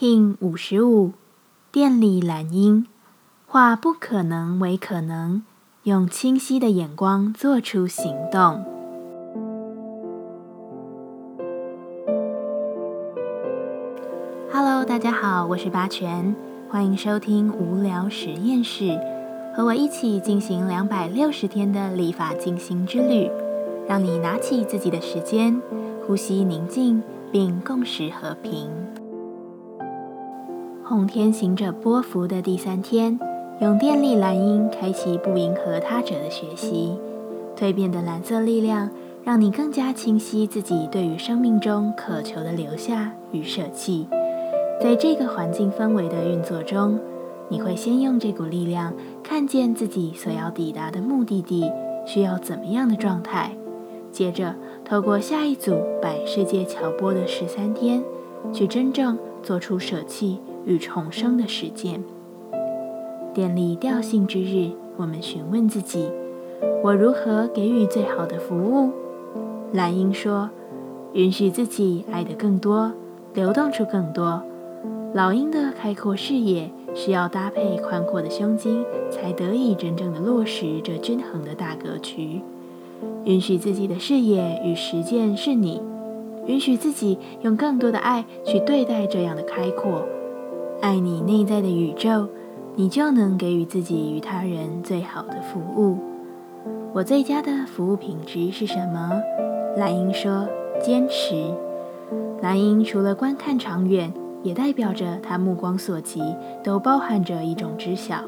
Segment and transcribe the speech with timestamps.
[0.00, 1.12] King 五十五，
[1.70, 2.86] 电力蓝鹰，
[3.46, 5.42] 化不可能为可能，
[5.82, 8.64] 用清晰的眼光做出行动。
[14.50, 16.34] Hello，大家好，我是八全，
[16.70, 18.98] 欢迎收听无聊实验室，
[19.54, 23.30] 和我一起进行两百六十天的立法进行之旅，
[23.86, 25.60] 让你拿起自己的时间，
[26.06, 28.70] 呼吸宁静，并共识和平。
[30.90, 33.16] 红天行者波幅的第三天，
[33.60, 36.98] 用电力蓝鹰开启不迎合他者的学习。
[37.56, 38.90] 蜕变的蓝色力量，
[39.22, 44.08] 让你更加清晰自己对于生命中渴求的留下与舍弃。
[44.82, 46.98] 在这个环境氛围的运作中，
[47.48, 51.70] 你会先用这股力量看见自己所要抵达的目的地
[52.04, 53.52] 需要怎么样的状态，
[54.10, 58.02] 接着透过下一组百世界桥波的十三天，
[58.52, 60.40] 去真正做出舍弃。
[60.64, 62.02] 与重生的实践。
[63.32, 66.10] 电力调性之日，我们询问自己：
[66.82, 68.90] 我如何给予最好的服务？
[69.72, 70.50] 蓝鹰说：
[71.12, 72.92] 允许自己爱得更多，
[73.34, 74.42] 流动出更多。
[75.12, 82.40] 老鹰的开阔视野需要搭配宽阔的胸襟，才得以真正的落实这均衡的大格局。
[83.24, 85.80] 允许自己的视野与实践是你，
[86.46, 90.04] 允许自己用更多的爱去对待这样的开阔。
[90.80, 92.26] 爱你内在的宇宙，
[92.74, 95.98] 你就能给予自己与他人最好的服务。
[96.94, 99.12] 我最佳的服务品质是什么？
[99.76, 100.48] 蓝鹰说：
[100.82, 101.54] 坚持。
[102.40, 104.10] 蓝鹰除了观看长远，
[104.42, 106.22] 也代表着他目光所及
[106.64, 108.24] 都包含着一种知晓。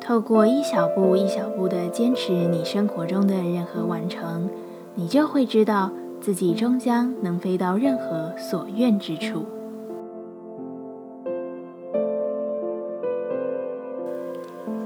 [0.00, 4.50] 透过一小步一小步的坚持，你生活中的任何完成，
[4.96, 9.44] 你就会知道自己终将能飞到任何所愿之处。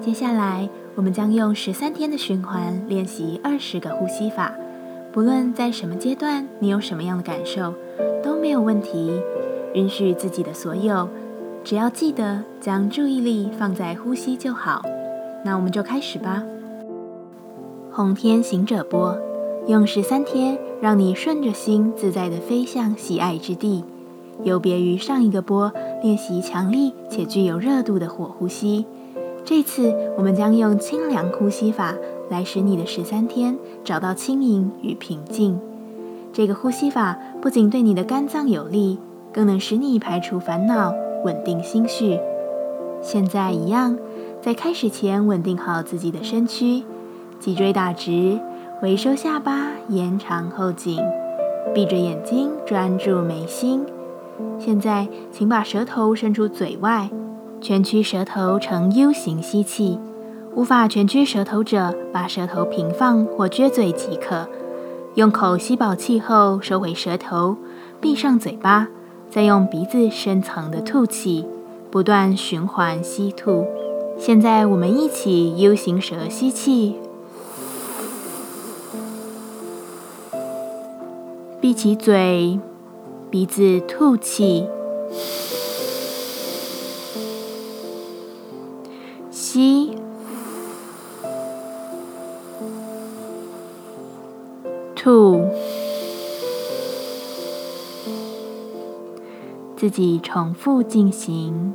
[0.08, 4.54] 接下来，我们将用十三天的循环练习二十个呼吸法。
[5.12, 7.74] 不论在什么阶段，你有什么样的感受，
[8.24, 9.20] 都没有问题。
[9.74, 11.06] 允许自己的所有，
[11.62, 14.80] 只要记得将注意力放在呼吸就好。
[15.44, 16.42] 那我们就开始吧。
[17.92, 19.14] 红天行者波，
[19.66, 23.84] 用十三天让你顺着心自在的飞向喜爱之地。
[24.42, 25.70] 有别于上一个波，
[26.02, 28.86] 练习强力且具有热度的火呼吸。
[29.48, 31.94] 这次我们将用清凉呼吸法
[32.28, 35.58] 来使你的十三天找到轻盈与平静。
[36.34, 38.98] 这个呼吸法不仅对你的肝脏有利，
[39.32, 40.92] 更能使你排除烦恼，
[41.24, 42.20] 稳定心绪。
[43.00, 43.96] 现在一样，
[44.42, 46.82] 在开始前稳定好自己的身躯，
[47.40, 48.38] 脊椎打直，
[48.82, 51.02] 微收下巴，延长后颈，
[51.74, 53.86] 闭着眼睛专注眉心。
[54.58, 57.08] 现在，请把舌头伸出嘴外。
[57.60, 59.98] 蜷曲舌头呈 U 型吸气，
[60.54, 64.48] 无法蜷曲舌头者，把舌头平放或撅嘴即可。
[65.16, 67.56] 用口吸饱气后，收回舌头，
[68.00, 68.86] 闭上嘴巴，
[69.28, 71.44] 再用鼻子深层的吐气，
[71.90, 73.66] 不断循环吸吐。
[74.16, 76.94] 现在我们一起 U 型舌吸气，
[81.60, 82.60] 闭起嘴，
[83.30, 84.64] 鼻子吐气。
[89.50, 89.96] 吸，
[94.94, 95.40] 吐，
[99.74, 101.74] 自己重复进行。